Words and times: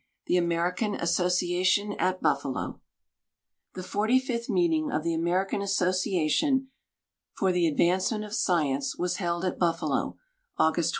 THE 0.25 0.35
AMERICAN 0.35 0.95
ASSOCIATION 0.95 1.93
AT 1.99 2.23
BUFFALO 2.23 2.81
The 3.75 3.83
forty 3.83 4.17
fifth 4.19 4.49
meeting 4.49 4.91
of 4.91 5.03
the 5.03 5.13
American 5.13 5.61
Association 5.61 6.69
for 7.33 7.51
the 7.51 7.67
Advance 7.67 8.11
ment 8.11 8.23
of 8.23 8.33
Science 8.33 8.97
was 8.97 9.17
held 9.17 9.45
at 9.45 9.59
Buffalo, 9.59 10.17
August 10.57 10.57
22 10.57 10.73
29. 10.73 10.89